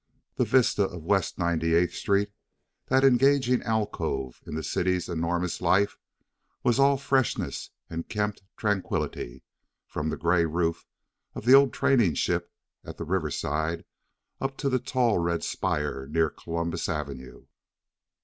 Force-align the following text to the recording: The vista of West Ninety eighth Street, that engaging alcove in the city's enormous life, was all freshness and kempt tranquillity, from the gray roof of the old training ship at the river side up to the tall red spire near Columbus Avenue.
The 0.37 0.45
vista 0.45 0.87
of 0.87 1.03
West 1.03 1.37
Ninety 1.37 1.75
eighth 1.75 1.93
Street, 1.93 2.31
that 2.87 3.03
engaging 3.03 3.61
alcove 3.61 4.41
in 4.47 4.55
the 4.55 4.63
city's 4.63 5.07
enormous 5.07 5.61
life, 5.61 5.95
was 6.63 6.79
all 6.79 6.97
freshness 6.97 7.69
and 7.87 8.09
kempt 8.09 8.41
tranquillity, 8.57 9.43
from 9.85 10.09
the 10.09 10.17
gray 10.17 10.45
roof 10.45 10.87
of 11.35 11.45
the 11.45 11.53
old 11.53 11.71
training 11.71 12.15
ship 12.15 12.51
at 12.83 12.97
the 12.97 13.05
river 13.05 13.29
side 13.29 13.85
up 14.39 14.57
to 14.57 14.69
the 14.69 14.79
tall 14.79 15.19
red 15.19 15.43
spire 15.43 16.07
near 16.07 16.31
Columbus 16.31 16.89
Avenue. 16.89 17.45